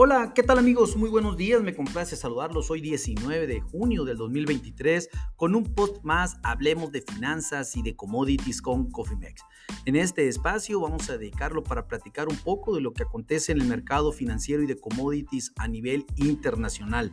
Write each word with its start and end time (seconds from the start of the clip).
Hola, 0.00 0.32
¿qué 0.32 0.44
tal 0.44 0.58
amigos? 0.58 0.94
Muy 0.94 1.10
buenos 1.10 1.36
días, 1.36 1.60
me 1.60 1.74
complace 1.74 2.14
saludarlos 2.14 2.70
hoy 2.70 2.80
19 2.80 3.48
de 3.48 3.60
junio 3.60 4.04
del 4.04 4.16
2023 4.16 5.10
con 5.34 5.56
un 5.56 5.74
post 5.74 6.04
más, 6.04 6.36
hablemos 6.44 6.92
de 6.92 7.02
finanzas 7.02 7.74
y 7.74 7.82
de 7.82 7.96
commodities 7.96 8.62
con 8.62 8.92
CoffeeMex. 8.92 9.42
En 9.86 9.96
este 9.96 10.28
espacio 10.28 10.78
vamos 10.78 11.10
a 11.10 11.18
dedicarlo 11.18 11.64
para 11.64 11.88
platicar 11.88 12.28
un 12.28 12.36
poco 12.36 12.76
de 12.76 12.80
lo 12.80 12.92
que 12.92 13.02
acontece 13.02 13.50
en 13.50 13.60
el 13.60 13.66
mercado 13.66 14.12
financiero 14.12 14.62
y 14.62 14.66
de 14.68 14.78
commodities 14.78 15.52
a 15.56 15.66
nivel 15.66 16.06
internacional. 16.14 17.10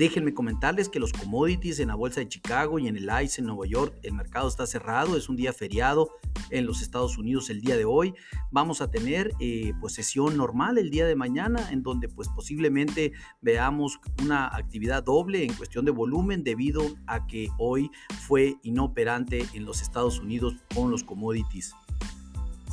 Déjenme 0.00 0.32
comentarles 0.32 0.88
que 0.88 0.98
los 0.98 1.12
commodities 1.12 1.78
en 1.78 1.88
la 1.88 1.94
bolsa 1.94 2.20
de 2.20 2.28
Chicago 2.28 2.78
y 2.78 2.88
en 2.88 2.96
el 2.96 3.10
ICE 3.22 3.42
en 3.42 3.48
Nueva 3.48 3.66
York, 3.66 3.98
el 4.02 4.14
mercado 4.14 4.48
está 4.48 4.66
cerrado, 4.66 5.14
es 5.14 5.28
un 5.28 5.36
día 5.36 5.52
feriado 5.52 6.08
en 6.48 6.64
los 6.64 6.80
Estados 6.80 7.18
Unidos 7.18 7.50
el 7.50 7.60
día 7.60 7.76
de 7.76 7.84
hoy. 7.84 8.14
Vamos 8.50 8.80
a 8.80 8.90
tener 8.90 9.30
eh, 9.40 9.74
pues 9.78 9.92
sesión 9.92 10.38
normal 10.38 10.78
el 10.78 10.88
día 10.88 11.06
de 11.06 11.16
mañana 11.16 11.70
en 11.70 11.82
donde 11.82 12.08
pues 12.08 12.30
posiblemente 12.30 13.12
veamos 13.42 14.00
una 14.22 14.46
actividad 14.46 15.02
doble 15.02 15.44
en 15.44 15.52
cuestión 15.52 15.84
de 15.84 15.90
volumen 15.90 16.44
debido 16.44 16.80
a 17.06 17.26
que 17.26 17.50
hoy 17.58 17.90
fue 18.26 18.56
inoperante 18.62 19.44
en 19.52 19.66
los 19.66 19.82
Estados 19.82 20.18
Unidos 20.18 20.56
con 20.74 20.90
los 20.90 21.04
commodities. 21.04 21.74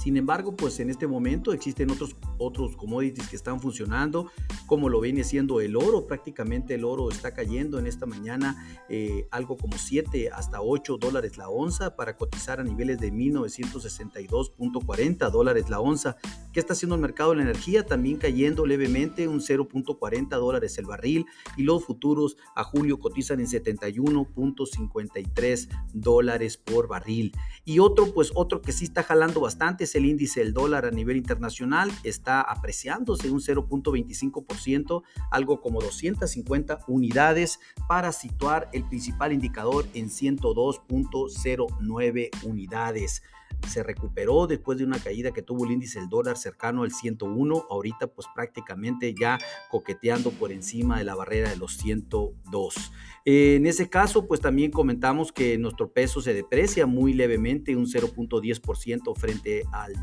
Sin 0.07 0.16
embargo, 0.16 0.55
pues 0.55 0.79
en 0.79 0.89
este 0.89 1.05
momento 1.05 1.52
existen 1.52 1.91
otros, 1.91 2.15
otros 2.38 2.77
commodities 2.77 3.27
que 3.27 3.35
están 3.35 3.59
funcionando, 3.59 4.31
como 4.65 4.88
lo 4.88 5.02
viene 5.02 5.25
siendo 5.25 5.59
el 5.59 5.75
oro. 5.75 6.07
Prácticamente 6.07 6.75
el 6.75 6.85
oro 6.85 7.09
está 7.09 7.34
cayendo 7.34 7.77
en 7.77 7.88
esta 7.88 8.05
mañana 8.05 8.55
eh, 8.88 9.27
algo 9.31 9.57
como 9.57 9.77
7 9.77 10.29
hasta 10.31 10.62
8 10.62 10.95
dólares 10.95 11.38
la 11.38 11.49
onza 11.49 11.98
para 11.98 12.15
cotizar 12.15 12.62
a 12.62 12.63
niveles 12.63 13.01
de 13.01 13.12
1962.40 13.12 15.29
dólares 15.29 15.70
la 15.70 15.82
onza. 15.82 16.15
¿Qué 16.54 16.62
está 16.62 16.71
haciendo 16.71 16.95
el 16.95 17.01
mercado 17.01 17.32
de 17.32 17.35
la 17.35 17.43
energía? 17.43 17.85
También 17.85 18.15
cayendo 18.15 18.65
levemente 18.65 19.27
un 19.27 19.41
0.40 19.41 20.29
dólares 20.29 20.77
el 20.77 20.85
barril 20.85 21.26
y 21.57 21.63
los 21.63 21.84
futuros 21.84 22.37
a 22.55 22.63
julio 22.63 22.98
cotizan 22.98 23.41
en 23.41 23.48
71.53 23.48 25.67
dólares 25.93 26.55
por 26.55 26.87
barril. 26.87 27.34
Y 27.65 27.79
otro, 27.79 28.13
pues 28.13 28.32
otro 28.35 28.62
que 28.62 28.71
sí 28.71 28.85
está 28.85 29.04
jalando 29.04 29.41
bastante 29.41 29.85
el 29.98 30.05
índice 30.05 30.40
del 30.40 30.53
dólar 30.53 30.85
a 30.85 30.91
nivel 30.91 31.17
internacional, 31.17 31.91
está 32.03 32.41
apreciándose 32.41 33.29
un 33.29 33.40
0.25%, 33.40 35.04
algo 35.31 35.62
como 35.62 35.81
250 35.81 36.79
unidades 36.87 37.59
para 37.87 38.12
situar 38.12 38.70
el 38.73 38.87
principal 38.87 39.34
indicador 39.34 39.85
en 39.93 40.09
102.09 40.09 42.29
unidades 42.43 43.21
se 43.68 43.84
recuperó 43.84 44.48
después 44.48 44.77
de 44.77 44.84
una 44.84 45.00
caída 45.00 45.32
que 45.32 45.41
tuvo 45.41 45.66
el 45.66 45.72
índice 45.72 46.00
del 46.00 46.10
dólar 46.10 46.38
cercano 46.38 46.84
al 46.84 46.91
101, 46.91 47.66
ahorita 47.70 48.08
pues 48.08 48.27
prácticamente 48.34 49.13
ya 49.13 49.38
coqueteando 49.70 50.32
por 50.32 50.52
encima 50.52 50.98
de 50.98 51.04
la 51.04 51.16
barrera 51.16 51.50
de 51.50 51.58
los 51.58 51.78
102. 51.78 52.91
En 53.30 53.66
ese 53.66 53.90
caso, 53.90 54.26
pues 54.26 54.40
también 54.40 54.72
comentamos 54.72 55.34
que 55.34 55.58
nuestro 55.58 55.91
peso 55.91 56.22
se 56.22 56.34
deprecia 56.34 56.85
muy 56.85 57.12
levemente, 57.12 57.76
un 57.76 57.85
0.10% 57.85 59.18
frente 59.18 59.66
al, 59.74 59.94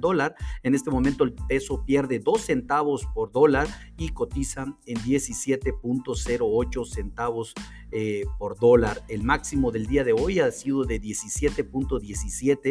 dólar. 0.00 0.34
En 0.64 0.74
este 0.74 0.90
momento 0.90 1.22
el 1.22 1.34
peso 1.34 1.84
pierde 1.84 2.18
2 2.18 2.40
centavos 2.40 3.06
por 3.14 3.30
dólar 3.30 3.68
y 3.96 4.08
cotiza 4.08 4.76
en 4.86 4.96
17.08 4.98 6.84
centavos 6.84 7.54
eh, 7.92 8.24
por 8.38 8.58
dólar. 8.58 9.02
El 9.08 9.22
máximo 9.22 9.70
del 9.70 9.86
día 9.86 10.02
de 10.02 10.12
hoy 10.12 10.40
ha 10.40 10.50
sido 10.50 10.84
de 10.84 11.00
17.17, 11.00 12.61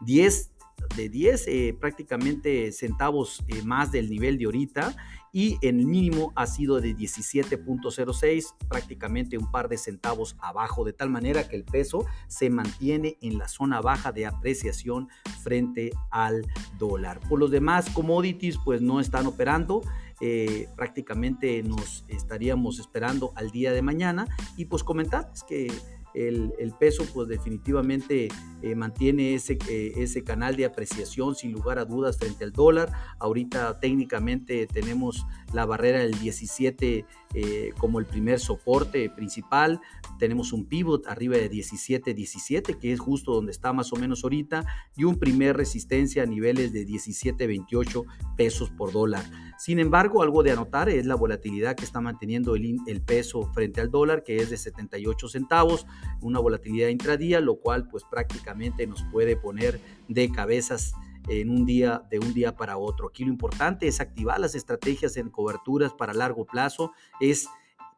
10 0.00 0.50
de 0.96 1.08
10 1.08 1.46
eh, 1.46 1.76
prácticamente 1.78 2.70
centavos 2.72 3.42
eh, 3.48 3.62
más 3.62 3.90
del 3.92 4.10
nivel 4.10 4.38
de 4.38 4.44
ahorita 4.46 4.96
y 5.34 5.58
el 5.62 5.84
mínimo 5.84 6.32
ha 6.36 6.46
sido 6.46 6.80
de 6.80 6.96
17.06, 6.96 8.54
prácticamente 8.68 9.36
un 9.36 9.50
par 9.50 9.68
de 9.68 9.76
centavos 9.76 10.36
abajo, 10.40 10.84
de 10.84 10.92
tal 10.92 11.10
manera 11.10 11.48
que 11.48 11.56
el 11.56 11.64
peso 11.64 12.06
se 12.28 12.50
mantiene 12.50 13.18
en 13.20 13.36
la 13.38 13.48
zona 13.48 13.80
baja 13.80 14.12
de 14.12 14.26
apreciación 14.26 15.08
frente 15.42 15.90
al 16.12 16.46
dólar. 16.78 17.18
Por 17.28 17.40
los 17.40 17.50
demás 17.50 17.90
commodities, 17.90 18.58
pues 18.64 18.80
no 18.80 19.00
están 19.00 19.26
operando. 19.26 19.82
Eh, 20.20 20.68
prácticamente 20.76 21.64
nos 21.64 22.04
estaríamos 22.06 22.78
esperando 22.78 23.32
al 23.34 23.50
día 23.50 23.72
de 23.72 23.82
mañana 23.82 24.28
y 24.56 24.66
pues 24.66 24.84
comentarles 24.84 25.42
que 25.42 25.66
el, 26.14 26.72
peso 26.78 27.04
pues 27.12 27.28
definitivamente 27.28 28.28
eh, 28.62 28.74
mantiene 28.74 29.34
ese, 29.34 29.58
eh, 29.68 29.92
ese 29.96 30.24
canal 30.24 30.56
de 30.56 30.64
apreciación 30.64 31.34
sin 31.34 31.52
lugar 31.52 31.78
a 31.78 31.84
dudas 31.84 32.18
frente 32.18 32.44
al 32.44 32.52
dólar. 32.52 32.92
Ahorita 33.18 33.78
técnicamente 33.80 34.66
tenemos 34.66 35.26
la 35.52 35.66
barrera 35.66 36.00
del 36.00 36.18
17 36.18 37.04
eh, 37.36 37.72
como 37.78 37.98
el 37.98 38.06
primer 38.06 38.38
soporte 38.38 39.10
principal. 39.10 39.80
Tenemos 40.20 40.52
un 40.52 40.66
pivot 40.66 41.08
arriba 41.08 41.36
de 41.36 41.48
17, 41.48 42.14
17, 42.14 42.78
que 42.78 42.92
es 42.92 43.00
justo 43.00 43.32
donde 43.32 43.50
está 43.50 43.72
más 43.72 43.92
o 43.92 43.96
menos 43.96 44.22
ahorita, 44.22 44.64
y 44.96 45.02
un 45.02 45.18
primer 45.18 45.56
resistencia 45.56 46.22
a 46.22 46.26
niveles 46.26 46.72
de 46.72 46.84
17, 46.84 47.46
28 47.46 48.04
pesos 48.36 48.70
por 48.70 48.92
dólar. 48.92 49.24
Sin 49.58 49.80
embargo, 49.80 50.22
algo 50.22 50.44
de 50.44 50.52
anotar 50.52 50.88
es 50.88 51.06
la 51.06 51.16
volatilidad 51.16 51.74
que 51.74 51.84
está 51.84 52.00
manteniendo 52.00 52.54
el 52.54 53.02
peso 53.04 53.50
frente 53.52 53.80
al 53.80 53.90
dólar, 53.90 54.22
que 54.22 54.36
es 54.36 54.50
de 54.50 54.56
78 54.56 55.28
centavos, 55.28 55.86
una 56.20 56.40
volatilidad 56.40 56.88
intradía, 56.88 57.40
lo 57.40 57.56
cual 57.56 57.88
pues 57.88 58.04
prácticamente 58.04 58.86
nos 58.86 59.02
puede 59.04 59.36
poner 59.36 59.80
de 60.08 60.30
cabezas 60.30 60.94
en 61.28 61.50
un 61.50 61.64
día 61.64 62.02
de 62.10 62.18
un 62.18 62.34
día 62.34 62.56
para 62.56 62.76
otro. 62.76 63.08
Aquí 63.08 63.24
lo 63.24 63.30
importante 63.30 63.88
es 63.88 64.00
activar 64.00 64.40
las 64.40 64.54
estrategias 64.54 65.16
en 65.16 65.30
coberturas 65.30 65.92
para 65.92 66.12
largo 66.12 66.44
plazo, 66.44 66.92
es 67.20 67.48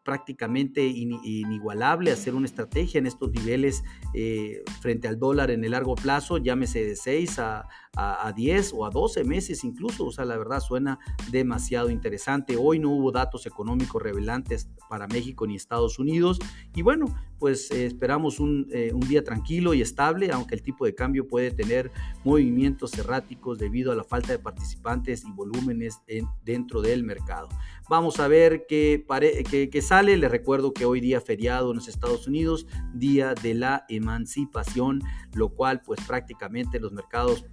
prácticamente 0.06 0.86
inigualable 0.86 2.12
hacer 2.12 2.36
una 2.36 2.46
estrategia 2.46 3.00
en 3.00 3.06
estos 3.06 3.32
niveles 3.32 3.82
eh, 4.14 4.62
frente 4.80 5.08
al 5.08 5.18
dólar 5.18 5.50
en 5.50 5.64
el 5.64 5.72
largo 5.72 5.96
plazo, 5.96 6.38
llámese 6.38 6.84
de 6.84 6.94
6 6.94 7.40
a, 7.40 7.66
a, 7.96 8.32
10 8.32 8.72
o 8.74 8.86
a 8.86 8.90
12 8.90 9.24
meses 9.24 9.64
incluso, 9.64 10.06
o 10.06 10.12
sea, 10.12 10.24
la 10.24 10.36
verdad 10.36 10.60
suena 10.60 10.98
demasiado 11.30 11.90
interesante. 11.90 12.56
Hoy 12.56 12.78
no 12.78 12.90
hubo 12.90 13.10
datos 13.10 13.46
económicos 13.46 14.00
revelantes 14.00 14.68
para 14.88 15.08
México 15.08 15.46
ni 15.46 15.56
Estados 15.56 15.98
Unidos 15.98 16.38
y 16.74 16.82
bueno, 16.82 17.06
pues 17.38 17.70
eh, 17.70 17.86
esperamos 17.86 18.38
un, 18.38 18.68
eh, 18.72 18.92
un, 18.94 19.00
día 19.00 19.24
tranquilo 19.24 19.74
y 19.74 19.82
estable, 19.82 20.30
aunque 20.30 20.54
el 20.54 20.62
tipo 20.62 20.84
de 20.84 20.94
cambio 20.94 21.26
puede 21.26 21.50
tener 21.50 21.90
movimientos 22.24 22.96
erráticos 22.98 23.58
debido 23.58 23.92
a 23.92 23.94
la 23.94 24.04
falta 24.04 24.32
de 24.32 24.38
participantes 24.38 25.24
y 25.24 25.32
volúmenes 25.32 25.98
en, 26.06 26.26
dentro 26.44 26.80
del 26.80 27.02
mercado. 27.02 27.48
Vamos 27.88 28.20
a 28.20 28.28
ver 28.28 28.66
qué, 28.68 29.04
qué, 29.50 29.70
qué 29.70 29.82
sale. 29.82 29.95
Les 30.02 30.30
recuerdo 30.30 30.74
que 30.74 30.84
hoy 30.84 31.00
día 31.00 31.22
feriado 31.22 31.70
en 31.70 31.76
los 31.76 31.88
Estados 31.88 32.26
Unidos, 32.26 32.66
día 32.92 33.32
de 33.32 33.54
la 33.54 33.86
emancipación, 33.88 35.00
lo 35.32 35.48
cual 35.48 35.80
pues 35.80 36.00
prácticamente 36.06 36.78
los 36.78 36.92
mercados 36.92 37.46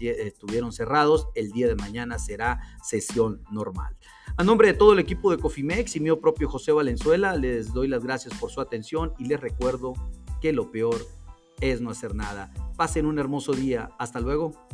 estuvieron 0.00 0.72
cerrados. 0.72 1.28
El 1.36 1.52
día 1.52 1.68
de 1.68 1.76
mañana 1.76 2.18
será 2.18 2.58
sesión 2.82 3.40
normal. 3.52 3.96
A 4.36 4.42
nombre 4.42 4.72
de 4.72 4.74
todo 4.74 4.94
el 4.94 4.98
equipo 4.98 5.30
de 5.30 5.38
Cofimex 5.38 5.94
y 5.94 6.00
mío 6.00 6.20
propio 6.20 6.48
José 6.48 6.72
Valenzuela, 6.72 7.36
les 7.36 7.72
doy 7.72 7.86
las 7.86 8.02
gracias 8.02 8.34
por 8.34 8.50
su 8.50 8.60
atención 8.60 9.12
y 9.16 9.26
les 9.26 9.40
recuerdo 9.40 9.92
que 10.40 10.52
lo 10.52 10.72
peor 10.72 10.96
es 11.60 11.80
no 11.80 11.90
hacer 11.90 12.16
nada. 12.16 12.52
Pasen 12.76 13.06
un 13.06 13.20
hermoso 13.20 13.52
día. 13.52 13.90
Hasta 13.96 14.18
luego. 14.18 14.65